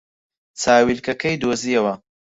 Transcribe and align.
چاویلکەکەی 0.61 1.39
دۆزییەوە. 1.41 1.93